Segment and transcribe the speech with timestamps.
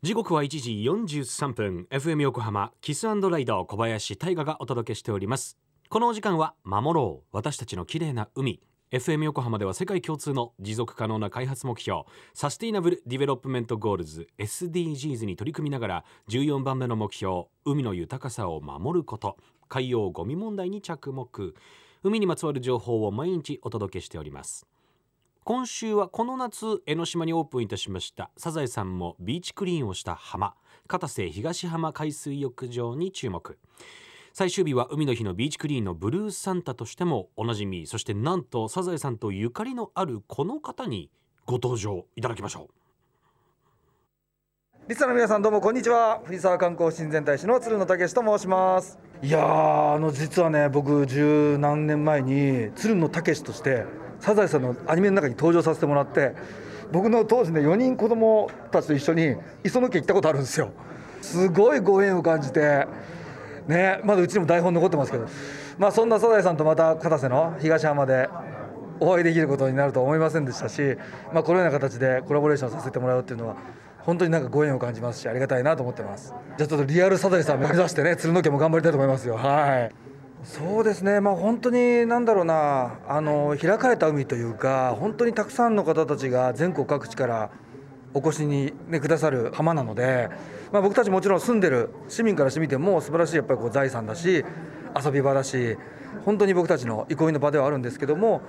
[0.00, 0.70] 時刻は1時
[1.16, 1.88] 43分。
[1.90, 5.58] FM 横浜キスライド小林大賀がお届けしております。
[5.88, 8.60] このお時間は守ろう私たちの綺麗な海。
[8.92, 19.36] FM 横浜では世界共通の持続可能な開発目標サステイナブル・ディベロップメント・ゴールズ SDGs に取り組みながら14番目の目標海の豊かさを守ること。
[19.68, 21.54] 海洋ゴミ問題に着目。
[22.04, 24.64] 海にまつわる情報を毎日お届けしております。
[25.48, 30.52] 今週はこの夏江ノ島にオープンいたしましたサザエさんもビーチクリーンをした浜
[30.86, 33.56] 片瀬東浜海水浴場に注目。
[34.34, 41.08] 最終日は海の日のビーチクリーンのブルーサンタとしてもおなじみそしてなんとサザエさんとゆかりのあるこの方に
[41.46, 42.72] ご登場いただきましょう。
[44.86, 46.20] リスナーの皆さんどうもこんにちは。
[46.26, 48.98] 藤沢観光親善大使の鶴野武と申します。
[49.22, 53.86] いやあの実はね僕十何年前に鶴野武として
[54.20, 56.34] サザエさんのアニメの中に登場させてもらって
[56.92, 60.72] 僕の当時ね4人子供たちと一緒に磯野家行ったことあるんですよ。
[61.20, 62.86] すごいご縁を感じて
[63.66, 65.26] ねまだうちにも台本残ってますけど。
[65.78, 68.28] まあそんなサザエさんとまた片瀬の東浜で
[69.00, 70.96] お会いできることになるとは思いませんでしたし、
[71.32, 73.56] まあ、このような形でコラボレーションさせてもらうっていうのは
[74.00, 76.34] 本当になんかご縁を感じますしありがたいなと思ってます。
[76.56, 79.36] じゃあちょっとリアルサザエさん目指してね鶴の家も頑張りたいと思いますよ。
[79.36, 80.07] はい。
[80.44, 87.50] そうですね、まあ、本当になんだろうなあの開かれた海というか本当にたくさんの方たちが全国各地から
[88.14, 90.30] お越しに、ね、くださる浜なので、
[90.72, 94.44] まあ、僕たちもちろん住んでる市民からしてみても素晴らしいやっぱりこう財産だし
[95.04, 95.76] 遊び場だし
[96.24, 98.42] 本当に僕たちの憩いの場ではあるんですけども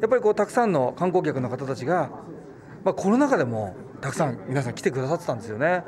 [0.00, 2.10] やっぱりこうたくさんの観光客の方たちが、
[2.84, 5.84] まあ、コロナ禍でもたくさん皆さん来てくださってたんですよね。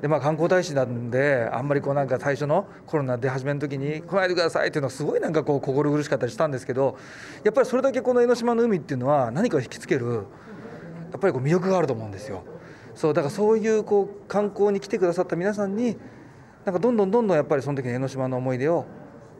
[0.00, 6.98] でまあ、観光大使なんであんまりこうなんか最初のコロナ出始めの時に来ないでくださいっていうのはすごいなんかこう心苦しかったりしたんですけど
[7.44, 10.26] やっぱりそれだけこの江ノ島の海っていうのは何かを引きつける
[11.12, 12.42] やっぱりこう魅力があると思うんですよ。
[12.94, 15.96] そうだからそういうこう観光に来てくださった皆さんに
[16.64, 18.86] なんかどんどんどんどんやっぱりその時の江ノ島の思い出を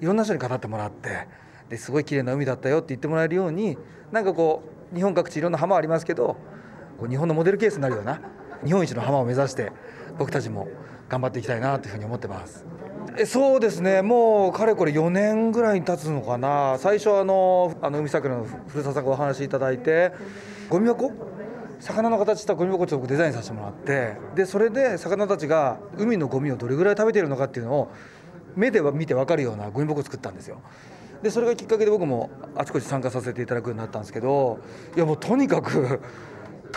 [0.00, 1.26] いろんな人に語ってもらって
[1.68, 3.76] ですごい綺麗な海だったよって言ってもらえるように
[4.12, 4.62] なんかこ
[4.92, 6.36] う日本各地いろんな浜ありますけど
[6.98, 8.20] こう日本のモデルケースになるような
[8.64, 9.72] 日本一の浜を目指して
[10.18, 10.68] 僕たちも
[11.08, 12.64] 頑張っていきたいなというふうに思ってます。
[13.18, 20.12] えそうですねもうかれこれ4年ぐらいに経つのかな最初あのあの海桜の古澤さんがお話しいただいて
[20.68, 21.12] ゴミ箱？
[21.80, 27.92] 魚の形したゴミ箱を僕デザインさせてもらってでそれで魚たちが海のゴミをどれぐらい食べているのかっていうのを
[28.54, 30.60] 目で見て分かるようなゴミ箱を作ったんですよ。
[31.22, 34.58] でそれがきっかけで僕もあちこち参加させていただくようになったんですけど
[34.94, 36.00] いやもうとにかく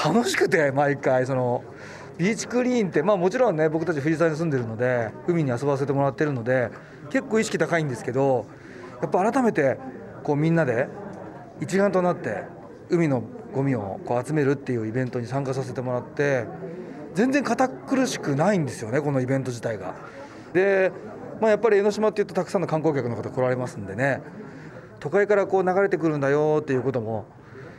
[0.04, 1.64] 楽しくて毎回その
[2.18, 6.70] ビーチクリーンって、まあ、もちろんね僕たち藤沢に住んでるので海に遊ばせてもらってるので
[7.10, 8.46] 結構意識高いんですけど
[9.02, 9.78] やっぱ改めて
[10.24, 10.88] こうみんなで
[11.62, 12.44] 一丸となって
[12.90, 13.24] 海の
[13.54, 16.46] ゴミをこう集めるっていうイベントに参加させてもらって
[17.14, 19.96] 全然堅苦しくないんですよねこのイベント自体が。
[20.54, 20.92] で、
[21.42, 24.22] まあ、やっぱり江ノ島っていうとたくさんの観光客の方来られますんでね
[25.00, 27.26] 都会からこう流れてくるんだよっていうことも、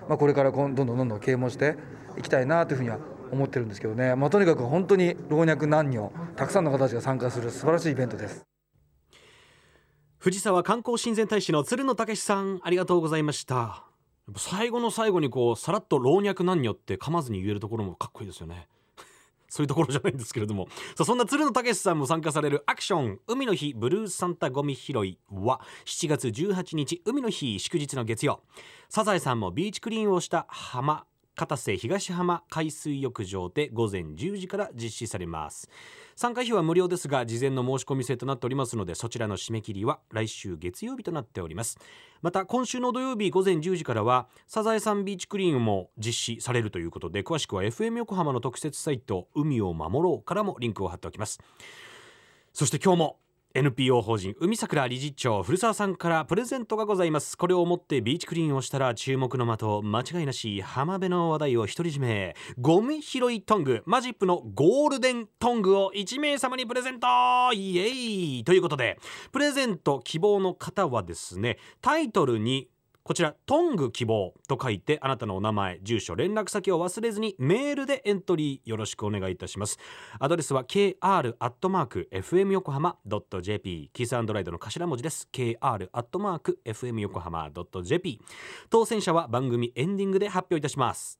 [0.09, 1.77] まあ、これからどんどんどんどん啓蒙して
[2.19, 2.99] いきたいなというふうには
[3.33, 8.45] 思ってるんですけどね、まあ、とにかく本当に老若男女たくさんの方たちが参加する素晴らしいイベントです。
[10.19, 13.85] 藤沢観光親善大使の鶴野武さんありがとうございました。
[14.37, 18.69] 最後の最後にこうさらっと老若男女って噛まずに言えるところもかっこいいですよね。
[19.49, 20.69] そういうところじゃないんですけれども。
[20.95, 28.43] さあそんな鶴野武さんも参加されるアクション海の日ブルーサンタゴミ拾いは7月18日海の日祝日の月曜。
[28.91, 35.69] サザエさんもビーチクリーンをした浜片瀬東浜海水浴場で午前10時から実施されます。
[36.17, 41.79] 参加費は無料ですが事前の申し込み制となっておりますのでそちらの締め切りは来週月曜日となっております。
[42.21, 51.41] また今週の土曜日午前10時からはサザエさんビーチクリーンも実施されるということで詳しくは FM 横浜の特設サイト海を守ろうからもリンクを貼っておきます。
[52.53, 53.20] そして今日も
[53.53, 57.37] NPO 法人海桜理事長古澤さんからプレゼントがございます。
[57.37, 62.37] これを持ってビーチクリーンをしたら注目の的間違いなし浜辺の話題を独り占め。
[62.59, 67.09] ゴミ拾いトングマジップのゴールデントングを1名様にプレゼント!
[67.53, 67.89] イエ
[68.39, 68.45] イ!
[68.45, 69.01] ということで
[69.33, 72.69] プレゼント希望の方はですねタイトルに
[73.03, 74.35] こちらトング希望。
[74.49, 79.79] と書いてあなたのお名前住所連絡先を忘れずにメールでエントリーよろしくお願いいたします。
[80.19, 82.97] アドレスは kr.fm 横浜
[83.43, 85.29] .jp キースアンドライドの頭文字です。
[85.33, 87.51] kr.fm 横浜
[87.83, 88.21] .jp
[88.69, 91.20] 当選者は番組エンディングで発表いたします。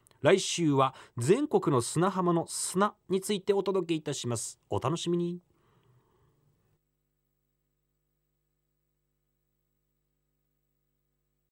[0.21, 4.59] 来週は全国の砂浜の砂についてお届けいたします。
[4.69, 5.39] お楽しみに。